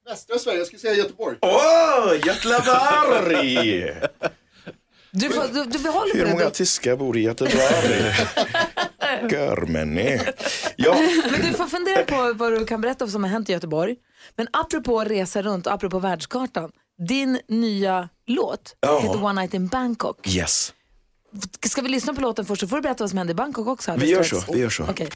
[0.05, 1.37] Västra Sverige, jag skulle säga Göteborg.
[1.41, 3.83] Åh, Göteborg!
[5.11, 7.55] Du, får, du, du behåller Hur många tyskar bor i Göteborg?
[9.31, 10.19] Görmänni.
[10.75, 10.97] Ja,
[11.31, 13.95] Men du får fundera på vad du kan berätta som har hänt i Göteborg.
[14.35, 16.71] Men apropå resa runt och apropå världskartan.
[17.07, 18.99] Din nya låt Ja.
[18.99, 20.27] heter One Night in Bangkok.
[20.27, 20.73] yes.
[21.65, 23.67] Ska vi lyssna på låten först så får du berätta vad som hände i Bangkok
[23.67, 23.95] också.
[23.97, 24.83] Vi gör så, vi gör så.
[24.83, 25.09] Okej.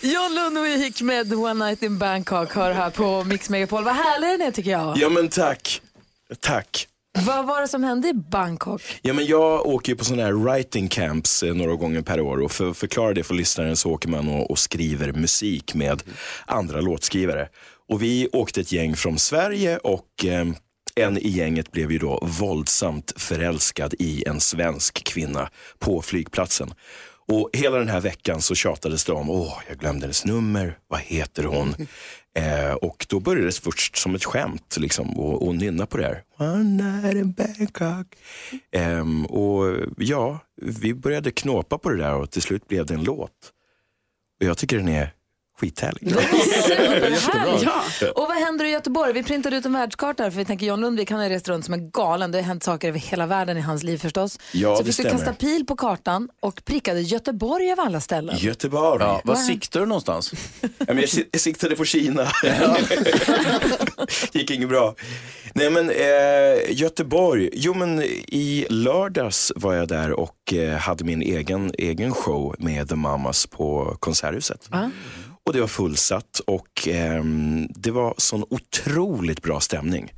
[0.00, 3.84] John Lundvik med One Night in Bangkok hör här på Mix Megapol.
[3.84, 4.98] Vad härlig den är tycker jag.
[4.98, 5.82] Ja men tack.
[6.40, 6.88] Tack.
[7.24, 8.82] Vad var det som hände i Bangkok?
[9.02, 12.38] Ja, men jag åker ju på sådana här writing camps eh, några gånger per år
[12.42, 16.02] och för att förklara det för lyssnaren så åker man och, och skriver musik med
[16.46, 17.48] andra låtskrivare.
[17.88, 20.46] Och vi åkte ett gäng från Sverige och eh,
[20.94, 26.70] en i gänget blev ju då våldsamt förälskad i en svensk kvinna på flygplatsen.
[27.28, 31.00] Och hela den här veckan så tjatades det om, åh, jag glömde hennes nummer, vad
[31.00, 31.74] heter hon?
[32.36, 36.04] Eh, och då började det först som ett skämt liksom, och, och nynna på det
[36.04, 36.22] här.
[36.38, 38.06] One night in Bangkok.
[38.72, 43.04] Ehm, och ja, vi började knåpa på det där och till slut blev det en
[43.04, 43.30] låt.
[44.40, 45.12] Och jag tycker den är
[45.60, 46.10] skithärlig.
[47.20, 47.62] Superhärligt.
[48.00, 48.10] Ja.
[48.14, 49.12] Och vad händer i Göteborg?
[49.12, 51.64] Vi printade ut en världskarta här för vi tänker John Lundvik han har rest runt
[51.64, 52.32] som en galen.
[52.32, 54.38] Det har hänt saker över hela världen i hans liv förstås.
[54.52, 55.10] Ja, så vi stämmer.
[55.10, 58.36] kasta pil på kartan och prickade Göteborg av alla ställen.
[58.38, 59.02] Göteborg.
[59.04, 60.32] Ja, vad siktar du någonstans?
[60.78, 62.28] Ja, men jag, jag siktade på Kina.
[64.32, 64.94] Gick inget bra.
[65.54, 67.50] Nej men eh, Göteborg.
[67.52, 72.88] Jo men i lördags var jag där och eh, hade min egen, egen show med
[72.88, 74.68] The Mamas på Konserthuset.
[75.46, 80.12] Och det var fullsatt och ehm, det var sån otroligt bra stämning.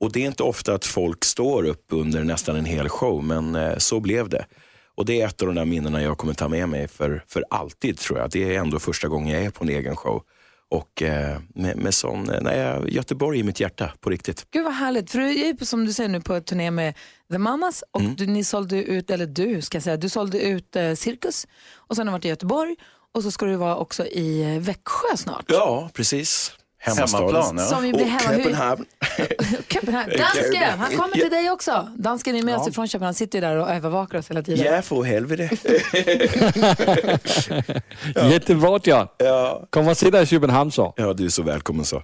[0.00, 3.54] Och det är inte ofta att folk står upp under nästan en hel show, men
[3.54, 4.46] eh, så blev det.
[4.94, 7.44] Och det är ett av de där minnena jag kommer ta med mig för, för
[7.50, 8.30] alltid tror jag.
[8.30, 10.22] Det är ändå första gången jag är på en egen show.
[10.70, 14.46] Och eh, med, med sån, eh, nej, Göteborg i mitt hjärta på riktigt.
[14.50, 16.94] Gud vad härligt, för du är som du säger nu på turné med
[17.32, 18.16] The Mamas och Mm.
[18.16, 21.96] du, ni sålde ut, eller du ska jag säga, du sålde ut eh, Cirkus och
[21.96, 22.76] sen har du varit i Göteborg
[23.14, 25.44] och så ska du vara också i Växjö snart.
[25.48, 26.52] Ja, precis.
[26.80, 27.64] Hemmaplan, ja.
[27.64, 28.38] Som ju blir Och hemma.
[28.38, 28.84] Köpenhamn.
[29.68, 30.12] Köpenhamn.
[30.18, 31.88] Dansken, han kommer till dig också.
[31.96, 34.74] Dansken är med oss ifrån Köpenhamn, han sitter ju där och övervakar oss hela tiden.
[34.74, 35.50] Ja, för helvete.
[38.30, 39.06] Jättebra John.
[39.70, 40.94] Kom och se dig i Köpenhamn så.
[40.96, 42.02] Ja, du är så välkommen så.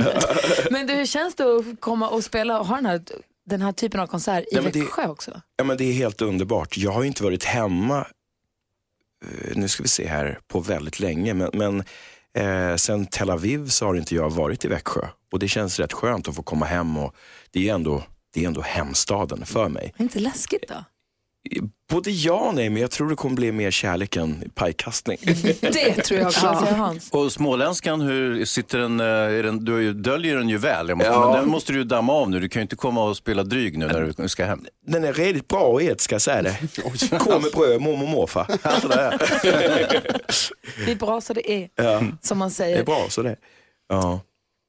[0.70, 3.00] Men du, hur känns det att komma och spela och ha den här,
[3.50, 5.40] den här typen av konsert i Växjö också?
[5.56, 6.76] Ja, men det är helt underbart.
[6.76, 8.06] Jag har ju inte varit hemma,
[9.24, 11.34] Eh, nu ska vi se här, på väldigt länge.
[11.34, 11.84] Men, men
[12.34, 15.06] eh, sen Tel Aviv så har inte jag varit i Växjö.
[15.32, 17.14] Och det känns rätt skönt att få komma hem och
[17.50, 18.02] det är ändå,
[18.34, 19.84] det är ändå hemstaden för mig.
[19.84, 20.84] Är det inte läskigt då?
[21.90, 25.18] Både ja och nej, men jag tror det kommer bli mer kärlek än pajkastning.
[25.60, 27.10] Det tror jag också, Hans.
[27.10, 30.94] Och småländskan, hur sitter den, eh, är den du döljer den ju väl.
[30.94, 31.30] Måste, Ja.
[31.30, 32.40] Men den måste du ju damma av nu.
[32.40, 34.64] Du kan ju inte komma och spela dryg nu när du ska hem.
[34.86, 36.56] Den är riktigt bra ät ska jag säga det.
[37.18, 38.46] Korv med bröd, mormor och morfar.
[40.86, 42.78] Det är bra så det är, Ja, som man det säger.
[42.78, 43.36] är bra så det.
[43.88, 44.20] Ja.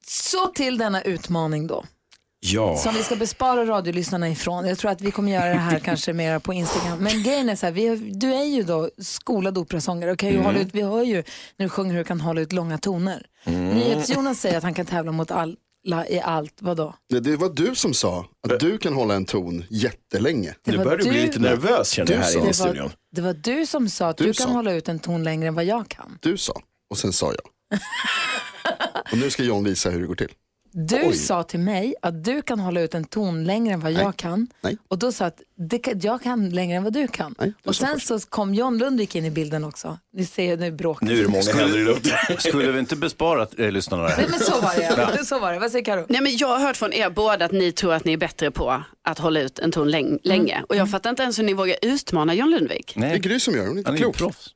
[0.06, 1.84] Så till denna utmaning då,
[2.44, 2.76] Ja.
[2.76, 4.66] som vi ska bespara radiolyssnarna ifrån.
[4.68, 6.98] Jag tror att vi kommer göra det här kanske mer på Instagram.
[6.98, 10.34] Men grejen är så här, vi, du är ju då skolad operasångare och kan ju
[10.34, 10.46] Mm.
[10.46, 11.24] hålla ut, vi hör ju
[11.56, 13.26] när du sjunger hur du kan hålla ut långa toner.
[13.44, 13.68] Mm.
[13.68, 15.56] NyhetsJonas säger att han kan tävla mot alla
[16.08, 16.94] i allt, vadå?
[17.08, 20.54] Det, det var du som sa att du kan hålla en ton jättelänge.
[20.64, 22.52] Det Nu var börjar du bli lite nervös känner jag här inne i Det var,
[22.52, 22.90] studion.
[23.12, 24.52] det var du som sa att Du du, kan sa.
[24.52, 26.18] hålla ut en ton längre än vad jag kan.
[26.22, 26.52] Du sa
[26.90, 27.78] och sen sa jag.
[29.12, 30.32] och nu ska John visa hur det går till.
[30.74, 31.16] Du Oj.
[31.16, 34.46] sa till mig att du kan hålla ut en ton längre än vad jag kan.
[34.60, 34.76] Nej.
[34.88, 37.34] Och då sa att det kan, jag kan längre än vad du kan.
[37.38, 39.98] Nej, du och sen så kom John Lundvik in i bilden också.
[40.12, 42.12] Ni ser, nu bråkar Nu är det många händer i luften.
[42.38, 44.28] Skulle vi inte bespara eh, lyssnarna det Nej här?
[44.30, 45.24] men så var det.
[45.24, 45.58] så var det.
[45.58, 46.06] Vad säger Karo?
[46.08, 48.50] Nej, men jag har hört från er båda att ni tror att ni är bättre
[48.50, 50.62] på att hålla ut en ton läng- länge.
[50.68, 52.92] Och jag fattar inte ens hur ni vågar utmana John Lundvik.
[52.96, 54.16] Det är Gry som gör det, hon är inte Han är ju klok.
[54.18, 54.48] proffs.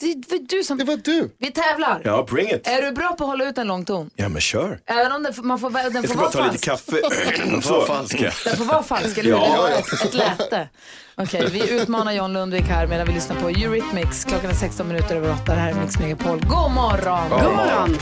[0.00, 0.78] Det var du som...
[0.78, 1.30] Det var du.
[1.38, 2.02] Vi tävlar.
[2.04, 2.66] Ja, bring it.
[2.66, 4.10] Är du bra på att hålla ut en lång ton?
[4.16, 4.80] Ja, men kör.
[4.86, 6.86] Även om den, får- man får, den Jag får ska bara vara ta lite falsk.
[6.86, 7.46] kaffe.
[7.50, 8.32] De får falska.
[8.44, 9.36] Den får vara falsk, eller hur?
[9.38, 9.68] Ja.
[9.68, 10.68] Ett, ett läte.
[11.14, 14.24] Okej, vi utmanar John Lundvik här medan vi lyssnar på Eurythmics.
[14.24, 15.42] Klockan är 16 minuter över 8.
[15.46, 16.38] Det här är Mix Megapol.
[16.40, 17.28] God morgon!
[17.30, 17.96] God morgon!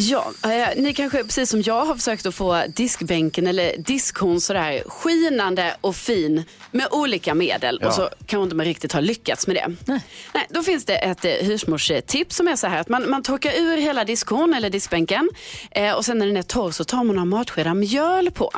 [0.00, 4.82] Ja, eh, ni kanske precis som jag har försökt att få diskbänken eller diskhon sådär
[4.86, 9.56] skinande och fin med olika medel och så kanske inte man riktigt har lyckats med
[9.56, 9.76] det.
[9.86, 10.46] Nej.
[10.50, 13.76] då finns det ett eh, husmorstips som är så här att man, man torkar ur
[13.76, 15.30] hela diskhon eller diskbänken
[15.70, 18.52] eh, och sen när den är torr så tar man några matskedar mjöl på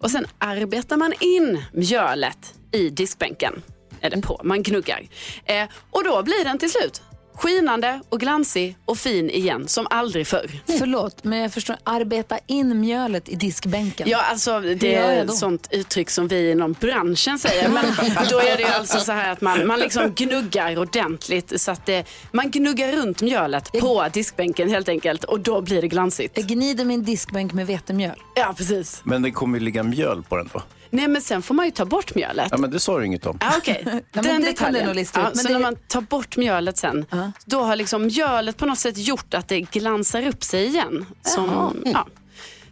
[0.00, 3.62] och sen arbetar man in mjölet i diskbänken.
[4.00, 5.08] Eller på, man gnuggar.
[5.44, 7.02] Eh, och då blir den till slut
[7.40, 10.50] skinande och glansig och fin igen som aldrig förr.
[10.78, 11.76] Förlåt, men jag förstår.
[11.84, 14.08] Arbeta in mjölet i diskbänken.
[14.08, 17.68] Ja, alltså det jag är ett sånt uttryck som vi inom branschen säger.
[17.68, 17.84] Men
[18.30, 21.86] då är det ju alltså så här att man, man liksom gnuggar ordentligt så att
[21.86, 26.38] det, man gnuggar runt mjölet på diskbänken helt enkelt och då blir det glansigt.
[26.38, 28.22] Jag gnider min diskbänk med vetemjöl.
[28.34, 29.00] Ja, precis.
[29.04, 30.62] Men det kommer ju ligga mjöl på den då.
[30.90, 32.48] Nej, men sen får man ju ta bort mjölet.
[32.50, 33.38] Ja, men det sa du inget om.
[33.40, 34.74] Ah, men den det kan detaljen.
[34.74, 35.24] du nog lista ut.
[35.24, 37.06] Ja, Men så det- när man tar bort mjölet sen,
[37.44, 41.06] då har liksom mjölet på något sätt gjort att det glansar upp sig igen.
[41.22, 42.06] Som, ja.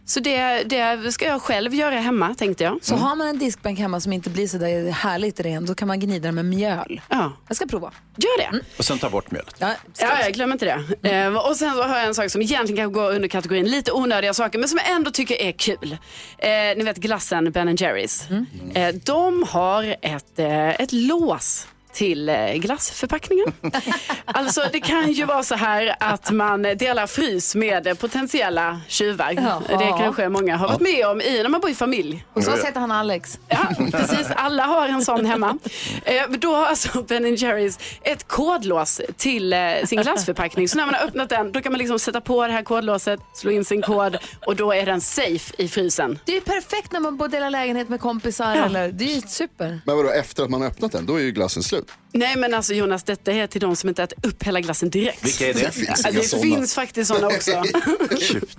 [0.09, 2.79] Så det, det ska jag själv göra hemma tänkte jag.
[2.81, 5.87] Så har man en diskbänk hemma som inte blir så där härligt ren, då kan
[5.87, 7.01] man gnida den med mjöl.
[7.09, 7.33] Ja.
[7.47, 7.91] Jag ska prova.
[8.15, 8.59] Gör det.
[8.77, 9.55] Och sen ta bort mjölet.
[9.59, 10.65] Ja, Ja, jag glömmer inte
[11.01, 11.09] det.
[11.09, 13.91] Eh, och sen så har jag en sak som egentligen kan gå under kategorin lite
[13.91, 15.97] onödiga saker, men som jag ändå tycker är kul.
[16.37, 18.27] Eh, ni vet glassen Ben Jerrys.
[18.73, 21.67] Eh, de har ett, eh, ett lås
[21.99, 23.53] till eh, glassförpackningen.
[24.25, 29.31] alltså det kan ju vara så här att man delar frys med potentiella tjuvar.
[29.31, 29.77] Ja.
[29.77, 32.25] Det kanske många har varit med om i när man bor i familj.
[32.33, 33.39] Och så heter han Alex.
[33.47, 33.57] Ja,
[33.91, 34.27] precis.
[34.35, 35.57] Alla har en sån hemma.
[36.03, 40.69] Eh, då har alltså Ben Jerrys ett kodlås till eh, sin glassförpackning.
[40.69, 43.19] Så när man har öppnat den, då kan man liksom sätta på det här kodlåset,
[43.33, 46.19] slå in sin kod och då är den safe i frysen.
[46.25, 48.55] Det är ju perfekt när man bor delar lägenhet med kompisar.
[48.55, 48.65] Ja.
[48.65, 49.81] Eller, det är ju super.
[49.85, 51.88] Men vadå, efter att man har öppnat den, då är ju glassen slut.
[52.11, 55.25] Nej men alltså Jonas, detta är till de som inte äter upp hela glassen direkt.
[55.25, 55.71] Vilka är Det det?
[55.71, 56.55] finns Ja, inga det sådana.
[56.55, 57.63] finns faktiskt sådana också.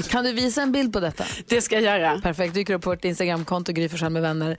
[0.10, 1.24] Kan du visa en bild på detta?
[1.48, 2.20] Det ska jag göra.
[2.20, 4.58] Perfekt, dyker upp på vårt Instagramkonto Gry med vänner.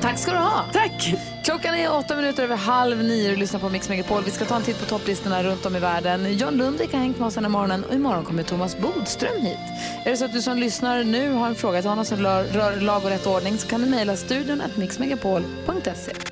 [0.00, 0.64] Tack ska du ha.
[0.72, 1.14] Tack!
[1.44, 4.22] Klockan är åtta minuter över halv nio och lyssnar på Mix Megapol.
[4.24, 6.38] Vi ska ta en titt på topplistorna runt om i världen.
[6.38, 9.58] John Lundvik har hängt med oss den här morgonen och imorgon kommer Thomas Bodström hit.
[10.04, 12.80] Är det så att du som lyssnar nu har en fråga till honom som rör,
[12.80, 16.31] lag och rätt ordning så kan du mejla studion at mixmegapol.se.